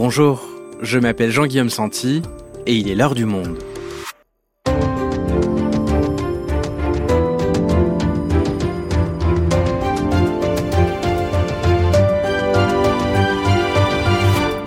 [0.00, 0.40] Bonjour,
[0.80, 2.22] je m'appelle Jean-Guillaume Santi
[2.66, 3.58] et il est l'heure du monde.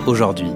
[0.06, 0.50] Aujourd'hui,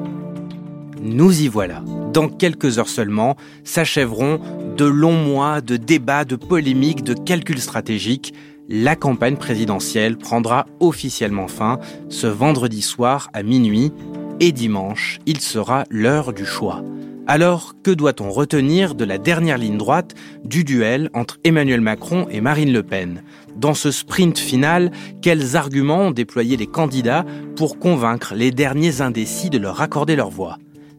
[1.00, 1.82] nous y voilà.
[2.12, 4.40] Dans quelques heures seulement, s'achèveront
[4.76, 8.34] de longs mois de débats, de polémiques, de calculs stratégiques
[8.68, 13.92] la campagne présidentielle prendra officiellement fin ce vendredi soir à minuit
[14.40, 16.82] et dimanche, il sera l'heure du choix.
[17.26, 22.40] Alors, que doit-on retenir de la dernière ligne droite du duel entre Emmanuel Macron et
[22.40, 23.22] Marine Le Pen?
[23.56, 27.24] Dans ce sprint final, quels arguments ont déployé les candidats
[27.56, 30.58] pour convaincre les derniers indécis de leur accorder leur voix?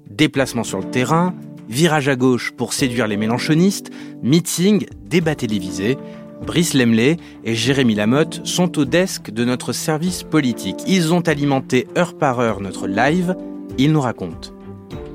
[0.09, 1.33] Déplacement sur le terrain,
[1.69, 5.97] virage à gauche pour séduire les mélanchonistes, meeting, débat télévisé,
[6.45, 10.77] Brice Lemley et Jérémy Lamotte sont au desk de notre service politique.
[10.87, 13.35] Ils ont alimenté heure par heure notre live.
[13.77, 14.51] Ils nous racontent.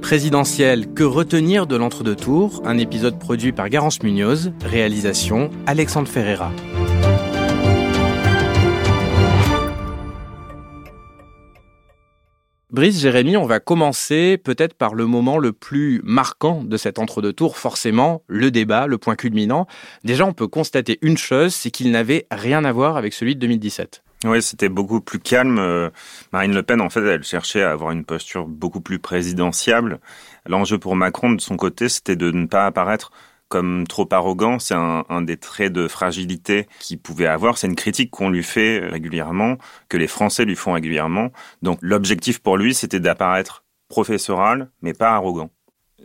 [0.01, 6.51] Présidentiel, que retenir de l'entre-deux tours Un épisode produit par Garance Munoz, réalisation Alexandre Ferreira.
[12.73, 17.35] Brice, Jérémy, on va commencer peut-être par le moment le plus marquant de cet entre-deux
[17.35, 19.67] tours, forcément, le débat, le point culminant.
[20.05, 23.41] Déjà, on peut constater une chose, c'est qu'il n'avait rien à voir avec celui de
[23.41, 24.03] 2017.
[24.25, 25.91] Oui, c'était beaucoup plus calme.
[26.33, 30.01] Marine Le Pen, en fait, elle cherchait à avoir une posture beaucoup plus présidentiable.
[30.47, 33.13] L'enjeu pour Macron, de son côté, c'était de ne pas apparaître
[33.53, 34.59] comme trop arrogant.
[34.59, 37.59] C'est un, des traits de fragilité qu'il pouvait avoir.
[37.59, 39.59] C'est une critique qu'on lui fait régulièrement,
[39.91, 41.29] que les Français lui font régulièrement.
[41.61, 45.51] Donc l'objectif pour lui, c'était d'apparaître professoral, mais pas arrogant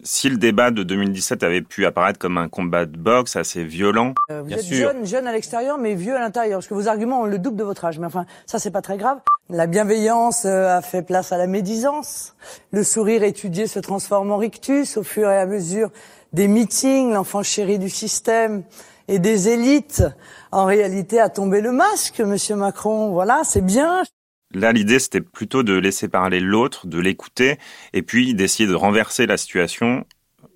[0.04, 4.14] si le débat de 2017 avait pu apparaître comme un combat de boxe assez violent.
[4.30, 7.22] Euh, vous êtes jeune, jeune à l'extérieur, mais vieux à l'intérieur, parce que vos arguments
[7.22, 7.98] ont le double de votre âge.
[7.98, 9.20] Mais enfin, ça c'est pas très grave.
[9.50, 12.36] La bienveillance euh, a fait place à la médisance.
[12.74, 15.90] Le sourire étudié se transforme en rictus au fur et à mesure
[16.34, 17.14] des meetings.
[17.14, 18.64] L'enfant chéri du système
[19.08, 20.04] et des élites,
[20.52, 23.12] en réalité, a tombé le masque, Monsieur Macron.
[23.12, 24.04] Voilà, c'est bien.
[24.54, 27.58] Là, l'idée, c'était plutôt de laisser parler l'autre, de l'écouter,
[27.94, 30.04] et puis d'essayer de renverser la situation.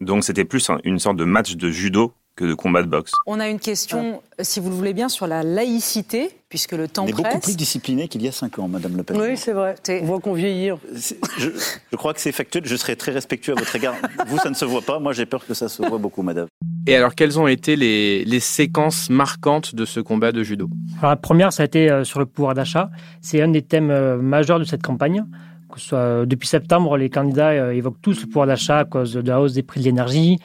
[0.02, 3.12] Donc, c'était plus une sorte de match de judo que de combat de boxe.
[3.25, 4.44] On a une question, ah.
[4.44, 7.25] si vous le voulez bien, sur la laïcité, puisque le temps On est presse.
[7.25, 9.18] beaucoup plus discipliné qu'il y a cinq ans, Madame Le Pen.
[9.19, 9.75] Oui, c'est vrai.
[10.02, 10.72] On voit qu'on vieillit.
[10.94, 11.50] Je,
[11.91, 12.66] je, crois que c'est factuel.
[12.66, 13.96] Je serai très respectueux à votre égard.
[14.28, 15.00] vous, ça ne se voit pas.
[15.00, 16.47] Moi, j'ai peur que ça se voit beaucoup, Madame.
[16.88, 20.70] Et alors, quelles ont été les, les séquences marquantes de ce combat de judo?
[21.00, 22.90] Alors, La première, ça a été euh, sur le pouvoir d'achat.
[23.22, 25.24] C'est un des thèmes euh, majeurs de cette campagne.
[25.72, 29.14] Que ce soit, euh, depuis septembre, les candidats évoquent tous le pouvoir d'achat à cause
[29.14, 30.38] de la hausse des prix de l'énergie,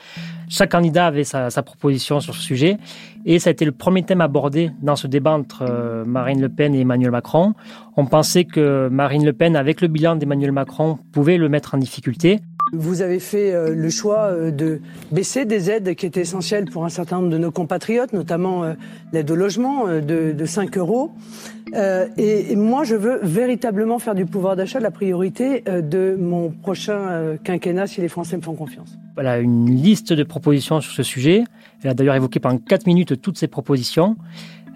[0.48, 2.78] chaque candidat avait sa, proposition sur ce sujet
[3.24, 6.48] et ça a été le premier thème abordé dans ce débat entre euh, Marine Le
[6.48, 7.54] Pen et Emmanuel Macron.
[7.96, 11.78] On pensait que Marine Le Pen, avec le bilan d'Emmanuel Macron, pouvait le mettre en
[11.78, 12.40] difficulté.
[12.72, 14.80] Vous avez fait euh, le choix euh, de
[15.10, 18.62] baisser des aides qui étaient essentielles pour un certain nombre de nos compatriotes, notamment
[19.12, 21.12] l'aide au logement de, de 5 euros.
[22.16, 27.88] Et, moi, je veux véritablement faire du pouvoir d'achat la priorité de mon prochain quinquennat
[27.88, 28.96] si les Français me font confiance.
[29.16, 31.44] Voilà une liste de propositions sur ce sujet.
[31.82, 34.18] Elle a d'ailleurs évoqué pendant 4 minutes toutes ces propositions.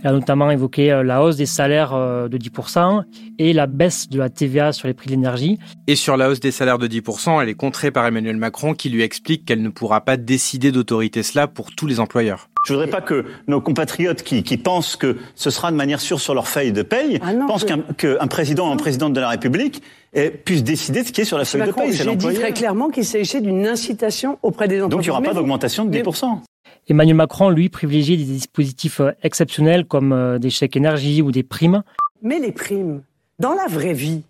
[0.02, 3.02] Elle a notamment évoqué euh, la hausse des salaires euh, de 10%
[3.38, 5.58] et la baisse de la TVA sur les prix de l'énergie.
[5.86, 8.88] Et sur la hausse des salaires de 10%, elle est contrée par Emmanuel Macron qui
[8.88, 12.48] lui explique qu'elle ne pourra pas décider d'autorité cela pour tous les employeurs.
[12.66, 16.20] Je voudrais pas que nos compatriotes qui, qui, pensent que ce sera de manière sûre
[16.20, 19.82] sur leur feuille de paye ah pensent qu'un président ou un présidente de la République
[20.12, 21.92] eh, puisse décider de ce qui est sur la feuille de paye.
[21.92, 24.90] J'ai dit très clairement qu'il s'agissait d'une incitation auprès des employeurs.
[24.90, 26.40] Donc il n'y aura pas d'augmentation de 10%.
[26.88, 31.42] Emmanuel Macron, lui, privilégie des dispositifs euh, exceptionnels comme euh, des chèques énergie ou des
[31.42, 31.82] primes.
[32.22, 33.02] Mais les primes,
[33.38, 34.22] dans la vraie vie,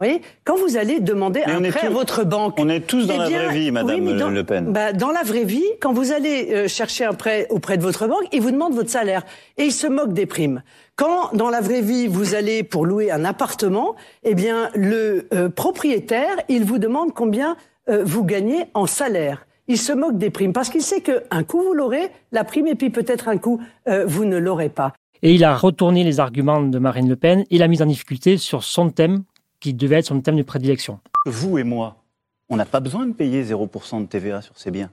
[0.00, 2.54] vous voyez, quand vous allez demander un prêt à votre banque.
[2.58, 4.72] On est tous dans eh la vraie vie, Madame Le Pen.
[4.72, 8.08] Bah, dans la vraie vie, quand vous allez euh, chercher un prêt auprès de votre
[8.08, 9.24] banque, ils vous demandent votre salaire
[9.58, 10.62] et ils se moquent des primes.
[10.96, 16.36] Quand dans la vraie vie vous allez pour louer un appartement, eh bien le propriétaire,
[16.48, 17.56] il vous demande combien
[17.88, 21.74] vous gagnez en salaire il se moque des primes parce qu'il sait qu'un coup vous
[21.74, 24.92] l'aurez, la prime, et puis peut-être un coup euh, vous ne l'aurez pas.
[25.22, 28.36] Et il a retourné les arguments de Marine Le Pen et l'a mis en difficulté
[28.36, 29.22] sur son thème
[29.60, 30.98] qui devait être son thème de prédilection.
[31.24, 32.02] Vous et moi,
[32.48, 34.90] on n'a pas besoin de payer 0% de TVA sur ces biens.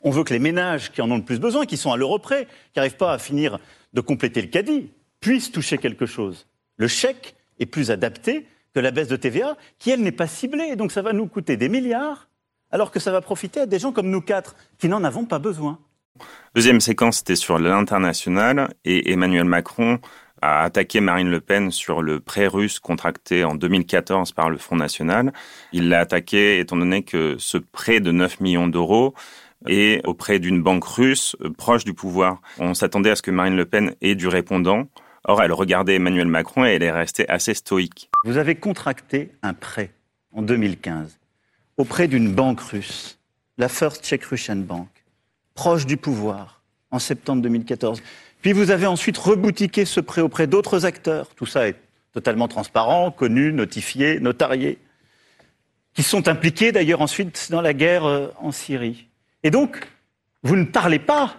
[0.00, 2.18] On veut que les ménages qui en ont le plus besoin, qui sont à l'euro
[2.18, 3.58] près, qui n'arrivent pas à finir
[3.92, 4.88] de compléter le caddie,
[5.20, 6.46] puissent toucher quelque chose.
[6.78, 10.74] Le chèque est plus adapté que la baisse de TVA, qui, elle, n'est pas ciblée.
[10.76, 12.29] Donc ça va nous coûter des milliards
[12.70, 15.38] alors que ça va profiter à des gens comme nous quatre qui n'en avons pas
[15.38, 15.78] besoin.
[16.54, 20.00] Deuxième séquence, c'était sur l'international et Emmanuel Macron
[20.42, 24.76] a attaqué Marine Le Pen sur le prêt russe contracté en 2014 par le Front
[24.76, 25.32] National.
[25.72, 29.14] Il l'a attaqué étant donné que ce prêt de 9 millions d'euros
[29.68, 32.40] est auprès d'une banque russe euh, proche du pouvoir.
[32.58, 34.86] On s'attendait à ce que Marine Le Pen ait du répondant.
[35.24, 38.10] Or, elle regardait Emmanuel Macron et elle est restée assez stoïque.
[38.24, 39.92] Vous avez contracté un prêt
[40.32, 41.19] en 2015
[41.80, 43.18] auprès d'une banque russe,
[43.56, 44.88] la First Czech Russian Bank,
[45.54, 48.02] proche du pouvoir, en septembre 2014.
[48.42, 51.34] Puis vous avez ensuite reboutiqué ce prêt auprès d'autres acteurs.
[51.34, 51.76] Tout ça est
[52.12, 54.78] totalement transparent, connu, notifié, notarié,
[55.94, 59.08] qui sont impliqués d'ailleurs ensuite dans la guerre euh, en Syrie.
[59.42, 59.88] Et donc,
[60.42, 61.36] vous ne parlez pas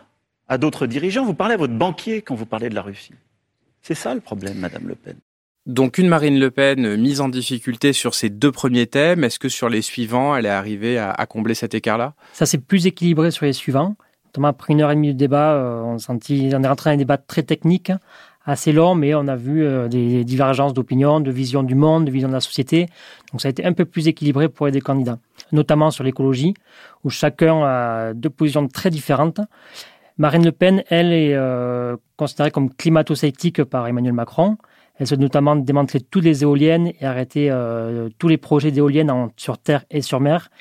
[0.47, 3.13] à d'autres dirigeants, vous parlez à votre banquier quand vous parlez de la Russie.
[3.81, 5.17] C'est ça le problème, Madame Le Pen.
[5.68, 9.50] Donc une Marine Le Pen mise en difficulté sur ces deux premiers thèmes, est-ce que
[9.50, 12.13] sur les suivants, elle est arrivée à, combler cet écart-là?
[12.34, 13.96] Ça s'est plus équilibré sur les suivants.
[14.25, 16.98] Notamment après une heure et demie de débat, euh, on, on est rentré dans un
[16.98, 17.92] débat très technique,
[18.46, 22.12] assez long, mais on a vu euh, des divergences d'opinion, de vision du monde, de
[22.12, 22.88] vision de la société.
[23.31, 25.19] Donc ça a été un peu plus équilibré pour les deux candidats,
[25.52, 26.56] notamment sur l'écologie,
[27.04, 29.42] où chacun a deux positions très différentes.
[30.18, 34.58] Marine Le Pen, elle, est euh, considérée comme climato-sceptique par Emmanuel Macron.
[35.01, 39.57] Elle souhaite notamment démanteler toutes les éoliennes et arrêter euh, tous les projets d'éoliennes sur
[39.57, 40.51] terre et sur mer.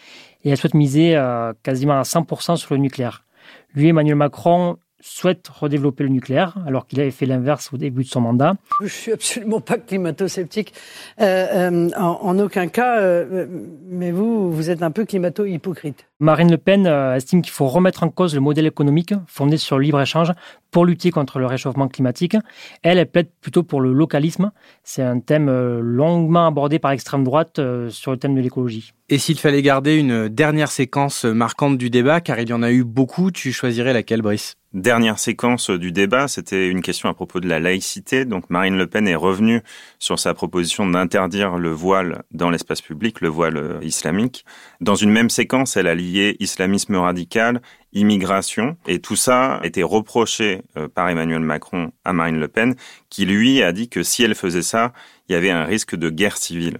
[0.44, 3.26] Et elle souhaite miser euh, quasiment à 100% sur le nucléaire.
[3.75, 8.08] Lui, Emmanuel Macron, souhaite redévelopper le nucléaire, alors qu'il avait fait l'inverse au début de
[8.08, 8.55] son mandat.
[8.81, 10.73] Je suis absolument pas climato-sceptique,
[11.20, 13.47] euh, euh, en, aucun cas, euh,
[13.88, 16.06] mais vous, vous êtes un peu climato-hypocrite.
[16.20, 19.85] Marine Le Pen estime qu'il faut remettre en cause le modèle économique fondé sur le
[19.85, 20.32] libre-échange
[20.70, 22.37] pour lutter contre le réchauffement climatique.
[22.82, 24.52] Elle, elle plaide plutôt pour le localisme.
[24.85, 25.50] C'est un thème
[25.81, 27.58] longuement abordé par l'extrême droite
[27.88, 28.93] sur le thème de l'écologie.
[29.12, 32.70] Et s'il fallait garder une dernière séquence marquante du débat, car il y en a
[32.70, 34.54] eu beaucoup, tu choisirais laquelle, Brice?
[34.72, 38.24] Dernière séquence du débat, c'était une question à propos de la laïcité.
[38.24, 39.62] Donc Marine Le Pen est revenue
[39.98, 44.44] sur sa proposition d'interdire le voile dans l'espace public, le voile islamique.
[44.80, 49.82] Dans une même séquence, elle a lié islamisme radical, immigration, et tout ça a été
[49.82, 52.76] reproché euh, par Emmanuel Macron à Marine Le Pen,
[53.08, 54.92] qui lui a dit que si elle faisait ça,
[55.28, 56.78] il y avait un risque de guerre civile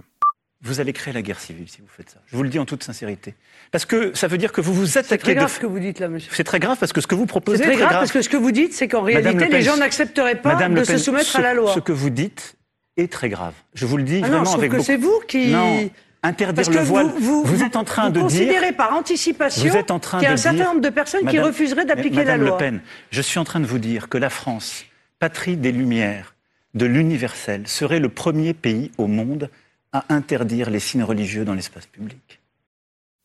[0.63, 2.19] vous allez créer la guerre civile si vous faites ça.
[2.27, 3.35] Je vous le dis en toute sincérité.
[3.71, 5.09] Parce que ça veut dire que vous vous attaquez.
[5.09, 6.31] C'est très grave ce que vous dites là, monsieur.
[6.35, 7.59] C'est très grave parce que ce que vous proposez.
[7.59, 10.41] C'est très, grave, parce que ce que vous dites, c'est qu'en réalité, les gens n'accepteraient
[10.41, 11.73] pas de se soumettre à la loi.
[11.75, 12.57] Ce que vous dites
[12.97, 13.55] est très grave.
[13.75, 15.49] Je vous le dis ah vraiment non, avec que c'est vous qui.
[15.49, 15.89] Non.
[16.23, 17.07] Interdire parce le voile.
[17.19, 18.77] Vous, vous, êtes en train de dire.
[18.77, 22.37] par anticipation vous qu'il y a un certain nombre de personnes qui refuseraient d'appliquer la
[22.37, 22.51] loi.
[22.51, 22.81] Le Pen,
[23.11, 24.85] je suis en train de vous dire que la France,
[25.19, 26.35] patrie des Lumières,
[26.75, 29.49] de l'universel, serait le premier pays au monde
[29.93, 32.41] à interdire les signes religieux dans l'espace public.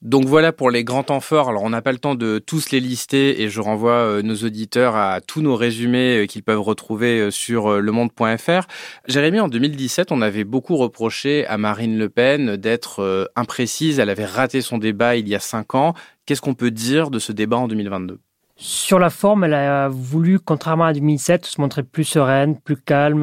[0.06, 1.50] Donc voilà pour les grands temps forts.
[1.50, 4.36] Alors on n'a pas le temps de tous les lister et je renvoie euh, nos
[4.36, 8.68] auditeurs à tous nos résumés euh, qu'ils peuvent retrouver euh, sur lemonde.fr.
[9.08, 14.00] Jérémy, en 2017, on avait beaucoup reproché à Marine Le Pen d'être imprécise.
[14.00, 15.96] Elle avait raté son débat il y a cinq ans.
[16.28, 18.20] Qu'est-ce qu'on peut dire de ce débat en 2022
[18.58, 23.22] sur la forme, elle a voulu, contrairement à 2007, se montrer plus sereine, plus calme,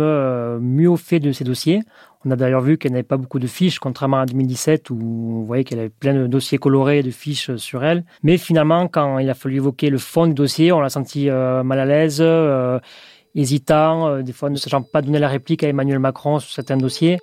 [0.61, 1.81] mieux au fait de ses dossiers.
[2.25, 5.47] On a d'ailleurs vu qu'elle n'avait pas beaucoup de fiches, contrairement à 2017 où vous
[5.47, 8.05] voyez qu'elle avait plein de dossiers colorés, de fiches sur elle.
[8.23, 11.65] Mais finalement, quand il a fallu évoquer le fond du dossier, on l'a senti euh,
[11.65, 12.79] mal à l'aise, euh,
[13.35, 16.77] hésitant, euh, des fois ne sachant pas donner la réplique à Emmanuel Macron sur certains
[16.77, 17.19] dossiers.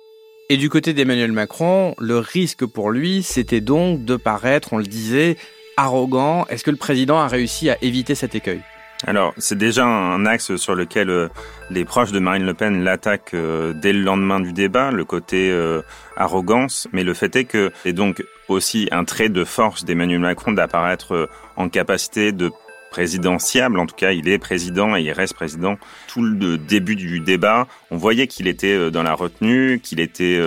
[0.50, 4.84] Et du côté d'Emmanuel Macron, le risque pour lui, c'était donc de paraître, on le
[4.84, 5.38] disait,
[5.76, 6.46] arrogant.
[6.46, 8.62] Est-ce que le président a réussi à éviter cet écueil?
[9.06, 11.28] Alors, c'est déjà un axe sur lequel euh,
[11.70, 15.50] les proches de Marine Le Pen l'attaquent euh, dès le lendemain du débat, le côté
[15.50, 15.80] euh,
[16.16, 16.86] arrogance.
[16.92, 21.30] Mais le fait est que c'est donc aussi un trait de force d'Emmanuel Macron d'apparaître
[21.56, 22.50] en capacité de
[22.90, 23.78] présidentiable.
[23.78, 25.76] En tout cas, il est président et il reste président.
[26.08, 30.40] Tout le début du débat, on voyait qu'il était dans la retenue, qu'il était,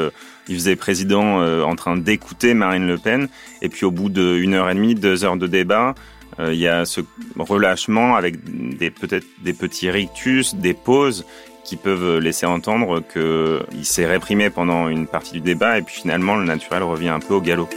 [0.47, 3.27] il faisait président en train d'écouter Marine Le Pen.
[3.62, 5.95] Et puis au bout d'une heure et demie, deux heures de débat,
[6.39, 7.01] euh, il y a ce
[7.38, 11.25] relâchement avec peut-être des petits rictus, des pauses
[11.63, 16.35] qui peuvent laisser entendre qu'il s'est réprimé pendant une partie du débat et puis finalement
[16.35, 17.69] le naturel revient un peu au galop.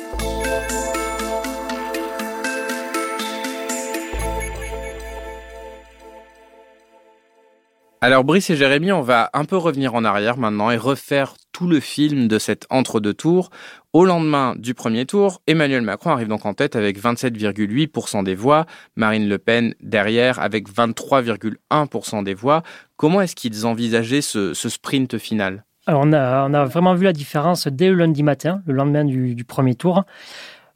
[8.03, 11.67] Alors Brice et Jérémy, on va un peu revenir en arrière maintenant et refaire tout
[11.67, 13.49] le film de cet entre-deux tours.
[13.95, 18.67] Au lendemain du premier tour, Emmanuel Macron arrive donc en tête avec 27,8% des voix,
[18.97, 22.63] Marine Le Pen derrière avec 23,1% des voix.
[22.97, 25.65] Comment est-ce qu'ils envisageaient ce, sprint final?
[25.87, 29.75] Alors on a, vraiment vu la différence dès le lundi matin, le lendemain du, premier
[29.75, 30.05] tour.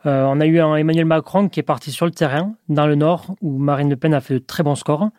[0.06, 2.94] Euh, on a eu un Emmanuel Macron qui est parti sur le terrain, dans le
[2.94, 5.10] nord, où Marine Le Pen a fait de très bons scores.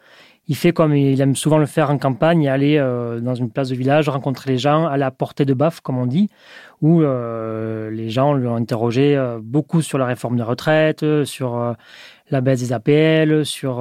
[0.51, 3.69] Il fait comme il aime souvent le faire en campagne, aller euh, dans une place
[3.69, 6.27] de village, rencontrer les gens à la portée de baffe, comme on dit,
[6.81, 11.73] où euh, les gens l'ont interrogé euh, beaucoup sur la réforme des retraites, sur
[12.31, 13.75] la baisse des APL, sur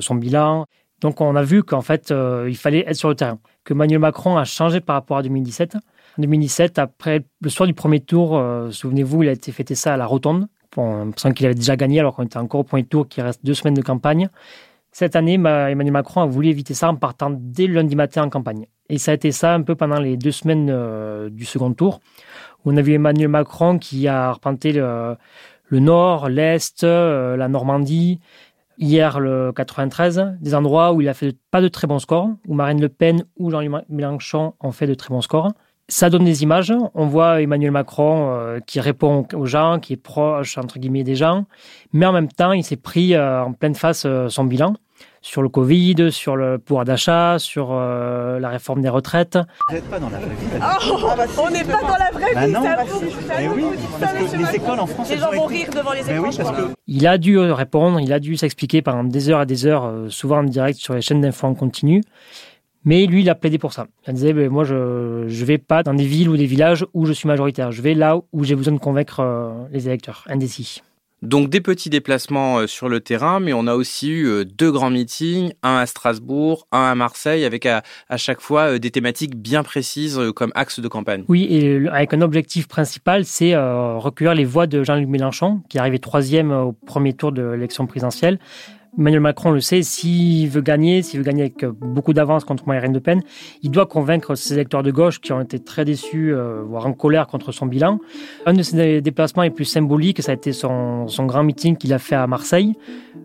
[0.00, 0.66] son bilan.
[1.00, 2.14] Donc on a vu qu'en fait,
[2.46, 5.74] il fallait être sur le terrain, que Emmanuel Macron a changé par rapport à 2017.
[5.74, 8.40] En 2017, après le soir du premier tour,
[8.70, 12.14] souvenez-vous, il a été fêté ça à la Rotonde, pensant qu'il avait déjà gagné alors
[12.14, 14.30] qu'on était encore au premier tour, qu'il reste deux semaines de campagne.
[14.92, 18.66] Cette année, Emmanuel Macron a voulu éviter ça en partant dès lundi matin en campagne.
[18.88, 22.00] Et ça a été ça un peu pendant les deux semaines euh, du second tour,
[22.64, 25.16] on a vu Emmanuel Macron qui a arpenté le,
[25.70, 28.20] nord, l'est, euh, la Normandie,
[28.78, 32.54] hier le 93, des endroits où il a fait pas de très bons scores, où
[32.54, 35.52] Marine Le Pen ou Jean-Luc Mélenchon ont fait de très bons scores.
[35.90, 36.72] Ça donne des images.
[36.94, 41.14] On voit Emmanuel Macron euh, qui répond aux gens, qui est proche, entre guillemets, des
[41.14, 41.46] gens.
[41.94, 44.74] Mais en même temps, il s'est pris euh, en pleine face euh, son bilan
[45.22, 49.36] sur le Covid, sur le pouvoir d'achat, sur la réforme des retraites.
[49.68, 50.46] Vous n'êtes pas dans la vraie vie.
[50.56, 52.60] Oh, bah, on n'est pas dans la vraie bah vie, non,
[53.36, 53.64] Mais oui,
[54.00, 55.10] parce que les écoles en France...
[55.10, 56.74] Les gens vont rire devant les écrans, oui, parce que...
[56.86, 60.38] Il a dû répondre, il a dû s'expliquer pendant des heures et des heures, souvent
[60.38, 62.02] en direct sur les chaînes d'infos en continu.
[62.88, 63.86] Mais lui, il a plaidé pour ça.
[64.06, 64.74] Il disait, ben, moi, je
[65.24, 67.70] ne vais pas dans des villes ou des villages où je suis majoritaire.
[67.70, 70.80] Je vais là où j'ai besoin de convaincre euh, les électeurs indécis.
[71.20, 74.72] Donc des petits déplacements euh, sur le terrain, mais on a aussi eu euh, deux
[74.72, 77.82] grands meetings, un à Strasbourg, un à Marseille, avec à,
[78.16, 81.24] chaque fois des thématiques bien précises comme axe de campagne.
[81.28, 85.80] Oui, et avec un objectif principal, c'est recueillir les voix de Jean-Luc Mélenchon, qui est
[85.80, 88.38] arrivé troisième au premier tour de l'élection présidentielle,
[88.98, 92.92] Emmanuel Macron le sait, s'il veut gagner, s'il veut gagner avec beaucoup d'avance contre Marine
[92.92, 93.22] Le Pen,
[93.62, 96.92] il doit convaincre ses électeurs de gauche qui ont été très déçus, euh, voire en
[96.92, 98.00] colère contre son bilan.
[98.44, 101.92] Un de ses déplacements les plus symboliques, ça a été son, son grand meeting qu'il
[101.92, 102.74] a fait à Marseille,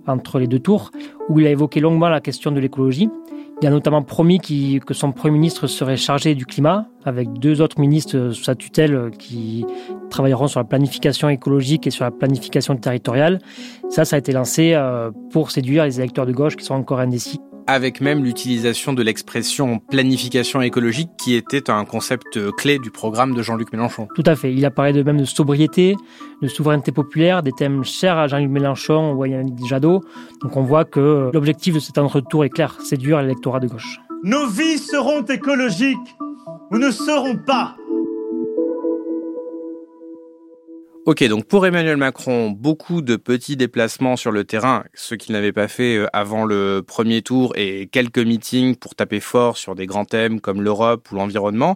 [0.06, 0.92] entre les deux tours,
[1.28, 3.10] où il a évoqué longuement la question de l'écologie.
[3.64, 7.80] Il a notamment promis que son Premier ministre serait chargé du climat, avec deux autres
[7.80, 9.66] ministres sous sa tutelle qui
[10.10, 13.40] travailleront sur la planification écologique et sur la planification territoriale.
[13.90, 17.00] Ça, ça a été lancé euh, pour séduire les électeurs de gauche qui sont encore
[17.00, 23.34] indécis avec même l'utilisation de l'expression planification écologique qui était un concept clé du programme
[23.34, 24.08] de Jean-Luc Mélenchon.
[24.16, 24.54] Tout à fait.
[24.54, 25.96] Il apparaît de même de sobriété,
[26.42, 30.02] de souveraineté populaire, des thèmes chers à Jean-Luc Mélenchon ou à Yannick Jadot.
[30.42, 34.00] Donc on voit que l'objectif de cet entre-tour est clair, séduire l'électorat de gauche.
[34.24, 36.16] Nos vies seront écologiques
[36.72, 37.76] ou ne seront pas.
[41.06, 45.52] Ok, donc pour Emmanuel Macron, beaucoup de petits déplacements sur le terrain, ce qu'il n'avait
[45.52, 49.86] pas fait euh, avant le premier tour, et quelques meetings pour taper fort sur des
[49.86, 51.76] grands thèmes comme l'Europe ou l'environnement.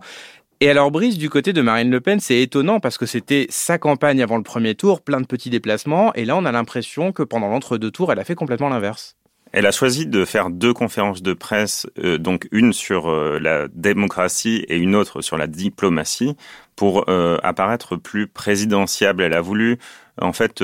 [0.62, 3.78] Et alors, Brice, du côté de Marine Le Pen, c'est étonnant parce que c'était sa
[3.78, 7.24] campagne avant le premier tour, plein de petits déplacements, et là, on a l'impression que
[7.24, 9.18] pendant l'entre-deux tours, elle a fait complètement l'inverse.
[9.58, 13.68] Elle a choisi de faire deux conférences de presse, euh, donc une sur euh, la
[13.68, 16.36] démocratie et une autre sur la diplomatie,
[16.76, 19.24] pour euh, apparaître plus présidentiable.
[19.24, 19.80] Elle a voulu
[20.22, 20.64] en fait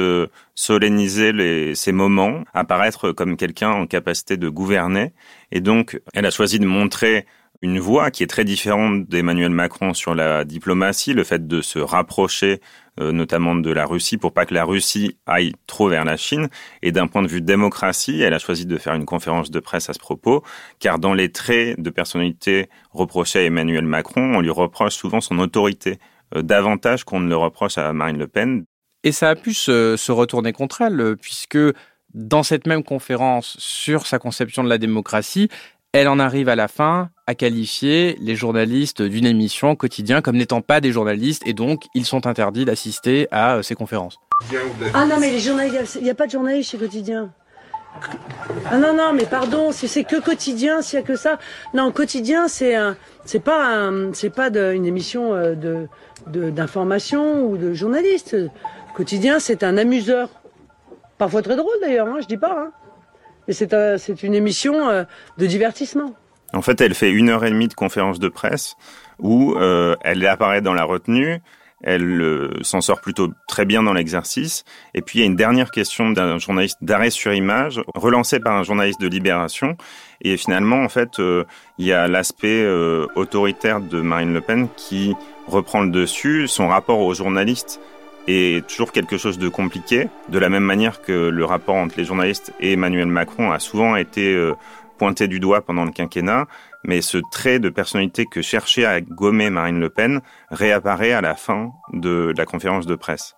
[0.53, 5.13] solenniser les, ces moments, apparaître comme quelqu'un en capacité de gouverner,
[5.51, 7.25] et donc elle a choisi de montrer
[7.63, 11.79] une voix qui est très différente d'Emmanuel Macron sur la diplomatie, le fait de se
[11.79, 12.59] rapprocher
[12.99, 16.49] euh, notamment de la Russie, pour pas que la Russie aille trop vers la Chine.
[16.81, 19.89] Et d'un point de vue démocratie, elle a choisi de faire une conférence de presse
[19.89, 20.43] à ce propos,
[20.79, 25.39] car dans les traits de personnalité reprochés à Emmanuel Macron, on lui reproche souvent son
[25.39, 25.99] autorité,
[26.35, 28.65] euh, davantage qu'on ne le reproche à Marine Le Pen.
[29.05, 31.57] Et ça a pu se, se retourner contre elle, puisque
[32.13, 35.47] dans cette même conférence sur sa conception de la démocratie,
[35.93, 40.61] elle en arrive à la fin à qualifier les journalistes d'une émission quotidien comme n'étant
[40.61, 44.19] pas des journalistes et donc ils sont interdits d'assister à euh, ces conférences.
[44.93, 47.31] Ah non mais les journalistes, il n'y a pas de journalistes chez Quotidien.
[48.69, 51.37] Ah non non mais pardon, si c'est que quotidien, s'il y a que ça.
[51.73, 57.57] Non, quotidien c'est un, c'est pas un, c'est pas une émission euh, de, d'information ou
[57.57, 58.35] de journaliste.
[58.95, 60.29] Quotidien c'est un amuseur,
[61.17, 62.55] parfois très drôle d'ailleurs, hein, je dis pas.
[62.57, 62.71] Hein.
[63.47, 65.03] Et c'est une émission euh,
[65.37, 66.13] de divertissement.
[66.53, 68.75] En fait, elle fait une heure et demie de conférence de presse
[69.19, 71.39] où euh, elle apparaît dans la retenue,
[71.81, 74.63] elle euh, s'en sort plutôt très bien dans l'exercice.
[74.93, 78.55] Et puis il y a une dernière question d'un journaliste d'arrêt sur image, relancée par
[78.55, 79.77] un journaliste de Libération.
[80.21, 82.65] Et finalement, en fait, il y a l'aspect
[83.15, 85.13] autoritaire de Marine Le Pen qui
[85.47, 87.81] reprend le dessus, son rapport aux journalistes
[88.27, 92.05] est toujours quelque chose de compliqué, de la même manière que le rapport entre les
[92.05, 94.53] journalistes et Emmanuel Macron a souvent été euh,
[95.03, 96.47] pointé du doigt pendant le quinquennat,
[96.85, 101.35] mais ce trait de personnalité que cherchait à gommer Marine Le Pen réapparaît à la
[101.35, 103.35] fin de la conférence de presse.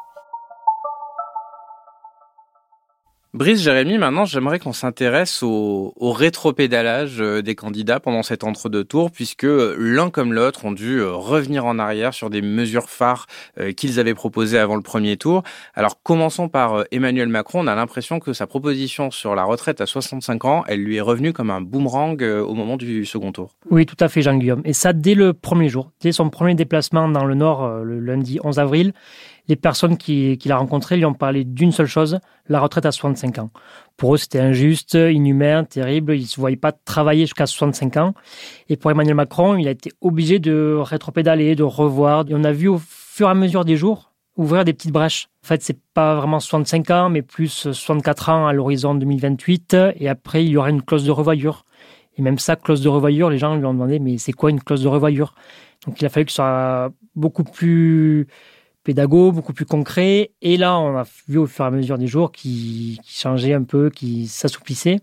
[3.36, 8.86] Brice Jérémy, maintenant, j'aimerais qu'on s'intéresse au, au rétropédalage euh, des candidats pendant cet entre-deux
[8.86, 12.90] tours, puisque euh, l'un comme l'autre ont dû euh, revenir en arrière sur des mesures
[12.90, 13.28] phares
[13.76, 15.44] qu'ils avaient proposées avant le premier tour.
[15.74, 17.60] Alors, commençons par Emmanuel Macron.
[17.60, 21.02] On a l'impression que sa proposition sur la retraite à 65 ans, elle lui est
[21.02, 23.52] revenue comme un boomerang au moment du second tour.
[23.70, 24.62] Oui, tout à fait, Jean-Guillaume.
[24.64, 28.40] Et ça, dès le premier jour, dès son premier déplacement dans le Nord, le lundi
[28.44, 28.94] 11 avril
[29.48, 32.92] les personnes qu'il qui a rencontrées lui ont parlé d'une seule chose, la retraite à
[32.92, 33.50] 65 ans.
[33.98, 36.16] Pour eux, c'était injuste, inhumain, terrible.
[36.16, 38.14] Ils ne se voyaient pas travailler jusqu'à 65 ans.
[38.70, 42.26] Et pour Emmanuel Macron, il a été obligé de rétropédaler, de revoir.
[42.30, 45.30] Et on a vu au fur et à mesure des jours ouvrir des petites brèches.
[45.44, 49.78] En fait, c'est pas vraiment 65 ans, mais plus 64 ans à l'horizon 2028.
[49.98, 51.66] Et après, il y aura une clause de revoyure.
[52.18, 54.62] Et même ça, clause de revoyure, les gens lui ont demandé, mais c'est quoi une
[54.62, 55.36] clause de revoyure?
[55.86, 58.28] Donc il a fallu que ce soit beaucoup plus
[58.86, 60.32] pédago, beaucoup plus concret.
[60.42, 63.64] Et là, on a vu au fur et à mesure des jours qu'il changeait un
[63.64, 65.02] peu, qu'il s'assouplissait.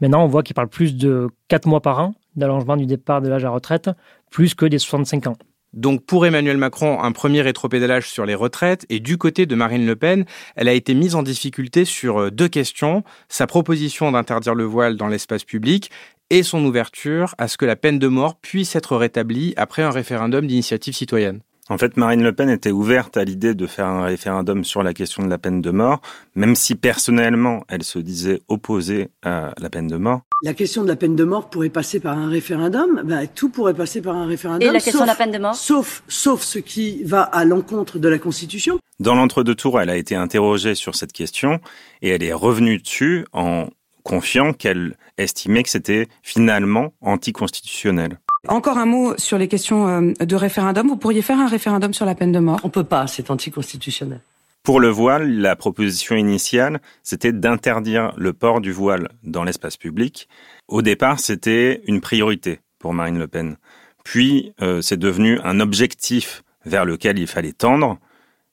[0.00, 3.28] Maintenant, on voit qu'il parle plus de 4 mois par an d'allongement du départ de
[3.28, 3.90] l'âge à retraite,
[4.30, 5.36] plus que des 65 ans.
[5.72, 9.86] Donc pour Emmanuel Macron, un premier rétropédalage sur les retraites et du côté de Marine
[9.86, 14.54] Le Pen, elle a été mise en difficulté sur euh, deux questions, sa proposition d'interdire
[14.54, 15.90] le voile dans l'espace public
[16.28, 19.90] et son ouverture à ce que la peine de mort puisse être rétablie après un
[19.90, 21.40] référendum d'initiative citoyenne.
[21.68, 24.92] En fait, Marine Le Pen était ouverte à l'idée de faire un référendum sur la
[24.92, 26.00] question de la peine de mort,
[26.34, 30.22] même si personnellement, elle se disait opposée à la peine de mort.
[30.42, 33.02] La question de la peine de mort pourrait passer par un référendum.
[33.04, 34.68] Ben, tout pourrait passer par un référendum.
[34.68, 38.00] Et la question de la peine de mort Sauf, sauf ce qui va à l'encontre
[38.00, 38.80] de la Constitution.
[38.98, 41.60] Dans l'entre-deux tours, elle a été interrogée sur cette question
[42.02, 43.68] et elle est revenue dessus en
[44.02, 48.18] confiant qu'elle estimait que c'était finalement anticonstitutionnel.
[48.48, 50.88] Encore un mot sur les questions euh, de référendum.
[50.88, 52.58] Vous pourriez faire un référendum sur la peine de mort?
[52.64, 54.20] On peut pas, c'est anticonstitutionnel.
[54.64, 60.28] Pour le voile, la proposition initiale, c'était d'interdire le port du voile dans l'espace public.
[60.66, 63.58] Au départ, c'était une priorité pour Marine Le Pen.
[64.02, 67.98] Puis, euh, c'est devenu un objectif vers lequel il fallait tendre.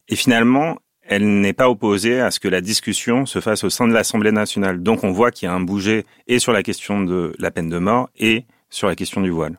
[0.07, 3.87] Et finalement, elle n'est pas opposée à ce que la discussion se fasse au sein
[3.87, 4.83] de l'Assemblée nationale.
[4.83, 7.69] Donc, on voit qu'il y a un bouger et sur la question de la peine
[7.69, 9.57] de mort et sur la question du voile.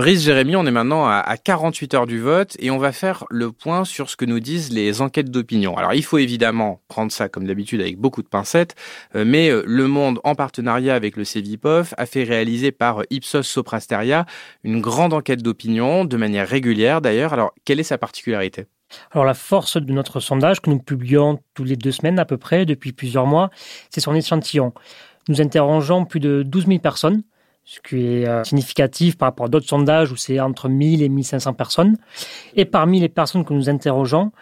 [0.00, 3.52] Brice Jérémy, on est maintenant à 48 heures du vote et on va faire le
[3.52, 5.76] point sur ce que nous disent les enquêtes d'opinion.
[5.76, 8.76] Alors il faut évidemment prendre ça comme d'habitude avec beaucoup de pincettes,
[9.14, 13.42] euh, mais euh, Le Monde, en partenariat avec le CEVIPOF, a fait réaliser par Ipsos
[13.42, 14.24] Soprasteria
[14.64, 17.34] une grande enquête d'opinion, de manière régulière d'ailleurs.
[17.34, 18.64] Alors quelle est sa particularité?
[19.10, 22.38] Alors la force de notre sondage que nous publions tous les deux semaines à peu
[22.38, 23.50] près depuis plusieurs mois,
[23.90, 24.72] c'est son échantillon.
[25.28, 27.22] Nous interrogeons plus de 12 000 personnes
[27.70, 31.08] ce qui est euh, significatif par rapport à d'autres sondages où c'est entre 1000 et
[31.08, 31.96] 1500 personnes.
[32.56, 34.32] Et parmi les personnes que nous interrogeons,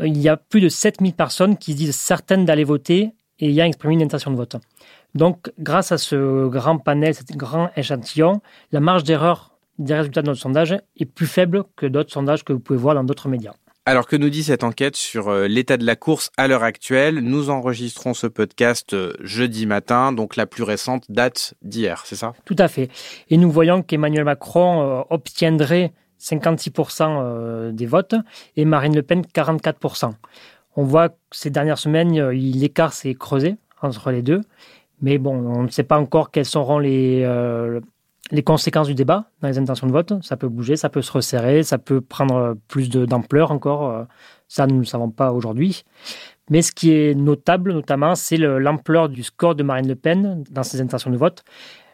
[0.00, 3.64] euh, il y a plus de 7000 personnes qui disent certaines d'aller voter et ayant
[3.64, 4.56] exprimé une intention de vote.
[5.14, 10.26] Donc, grâce à ce grand panel, ce grand échantillon, la marge d'erreur des résultats de
[10.26, 13.54] notre sondage est plus faible que d'autres sondages que vous pouvez voir dans d'autres médias.
[13.88, 17.20] Alors que nous dit cette enquête sur euh, l'état de la course à l'heure actuelle?
[17.20, 22.32] Nous enregistrons ce podcast euh, jeudi matin, donc la plus récente date d'hier, c'est ça?
[22.44, 22.90] Tout à fait.
[23.30, 28.16] Et nous voyons qu'Emmanuel Macron euh, obtiendrait 56% des votes
[28.56, 30.14] et Marine Le Pen 44%.
[30.74, 34.40] On voit que ces dernières semaines, l'écart s'est creusé entre les deux.
[35.00, 37.24] Mais bon, on ne sait pas encore quels seront les,
[38.30, 40.12] les conséquences du débat dans les intentions de vote.
[40.22, 43.90] Ça peut bouger, ça peut se resserrer, ça peut prendre plus d'ampleur encore.
[43.90, 44.04] Euh,
[44.48, 45.84] ça, nous ne le savons pas aujourd'hui.
[46.50, 50.62] Mais ce qui est notable, notamment, c'est l'ampleur du score de Marine Le Pen dans
[50.62, 51.42] ses intentions de vote.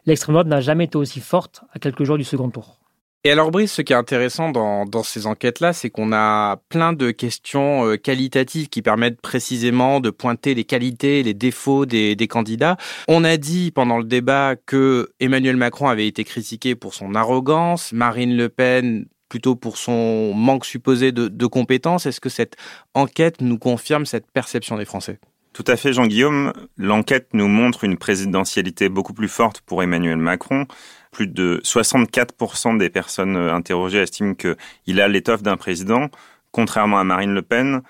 [0.05, 2.82] L'extrême droite n'a jamais été aussi forte à quelques jours du second tour.
[3.25, 7.13] Et alors Brice, ce qui est intéressant dans, ces enquêtes-là, c'est qu'on a plein de
[7.13, 12.77] questions euh, qualitatives qui permettent précisément de pointer les qualités, les défauts des, des candidats.
[13.07, 17.93] On a dit pendant le débat que Emmanuel Macron avait été critiqué pour son arrogance,
[17.93, 22.07] Marine Le Pen plutôt pour son manque supposé de, de compétences.
[22.07, 22.57] Est-ce que cette
[22.93, 25.21] enquête nous confirme cette perception des Français?
[25.53, 26.53] Tout à fait, Jean-Guillaume.
[26.79, 30.67] L'enquête nous montre une présidentialité beaucoup plus forte pour Emmanuel Macron.
[31.13, 36.09] Plus de 64% des personnes interrogées estiment qu'il a l'étoffe d'un président,
[36.51, 37.83] contrairement à Marine Le Pen,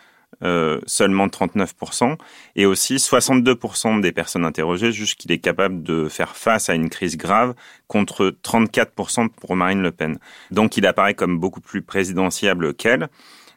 [0.43, 2.17] euh, seulement 39%,
[2.57, 6.91] et aussi 62% des personnes interrogées jugent qu'il est capable de faire face à une
[6.91, 7.55] crise grave,
[7.87, 10.19] contre 34% pour Marine Le Pen.
[10.51, 13.09] Donc il apparaît comme beaucoup plus présidentiable qu'elle,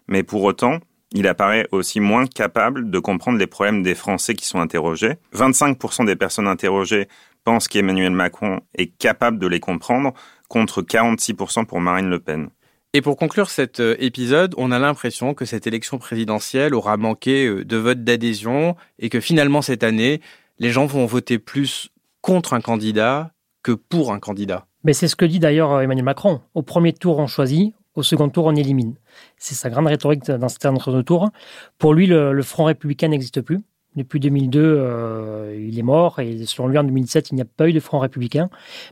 [0.07, 0.79] mais pour autant,
[1.11, 5.13] il apparaît aussi moins capable de comprendre les problèmes des Français qui sont interrogés.
[5.33, 7.07] 25% des personnes interrogées
[7.45, 10.13] pensent qu'Emmanuel Macron est capable de les comprendre,
[10.49, 12.49] contre 46% pour Marine Le Pen.
[12.93, 17.45] Et pour conclure cet euh, épisode, on a l'impression que cette élection présidentielle aura manqué
[17.45, 20.21] euh, de vote d'adhésion et que finalement cette année,
[20.59, 21.89] les gens vont voter plus
[22.21, 23.31] contre un candidat
[23.63, 24.65] que pour un candidat.
[24.85, 26.41] Mais c'est ce que dit d'ailleurs euh, Emmanuel Macron.
[26.53, 28.95] Au premier tour, on choisit, au second tour, on élimine.
[29.37, 31.31] C'est sa grande rhétorique dans ce entre-deux tours.
[31.77, 33.59] Pour lui, le, le Front républicain n'existe plus.
[33.95, 37.69] Depuis 2002, euh, il est mort et selon lui, en 2017, il n'y a pas
[37.69, 38.49] eu de Front républicain.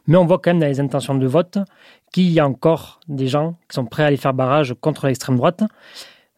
[0.08, 1.58] Mais on voit quand même dans les intentions de vote
[2.12, 5.38] qu'il y a encore des gens qui sont prêts à aller faire barrage contre l'extrême
[5.38, 5.64] droite.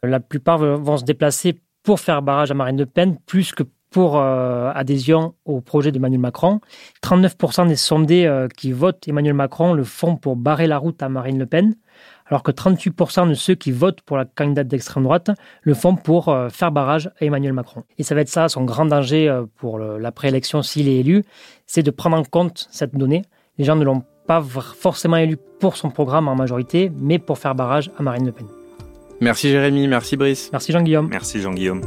[0.03, 3.63] La plupart vont se déplacer pour faire barrage à Marine Le Pen plus que
[3.95, 6.59] pour euh, adhésion au projet d'Emmanuel Macron.
[7.01, 11.07] 39% des sondés euh, qui votent Emmanuel Macron le font pour barrer la route à
[11.07, 11.75] Marine Le Pen
[12.27, 16.29] alors que 38% de ceux qui votent pour la candidate d'extrême droite le font pour
[16.29, 17.83] euh, faire barrage à Emmanuel Macron.
[17.97, 21.23] Et ça va être ça son grand danger euh, pour la préélection s'il est élu,
[21.65, 23.23] c'est de prendre en compte cette donnée.
[23.57, 27.55] Les gens ne l'ont pas forcément élu pour son programme en majorité, mais pour faire
[27.55, 28.47] barrage à Marine Le Pen.
[29.21, 30.49] Merci Jérémy, merci Brice.
[30.51, 31.07] Merci Jean-Guillaume.
[31.09, 31.81] Merci Jean-Guillaume.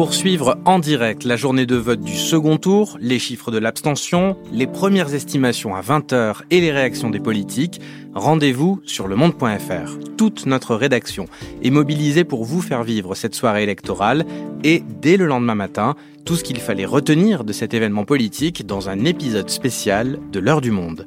[0.00, 4.34] Pour suivre en direct la journée de vote du second tour, les chiffres de l'abstention,
[4.50, 7.82] les premières estimations à 20h et les réactions des politiques,
[8.14, 9.98] rendez-vous sur lemonde.fr.
[10.16, 11.26] Toute notre rédaction
[11.62, 14.24] est mobilisée pour vous faire vivre cette soirée électorale
[14.64, 18.88] et dès le lendemain matin, tout ce qu'il fallait retenir de cet événement politique dans
[18.88, 21.06] un épisode spécial de l'heure du monde.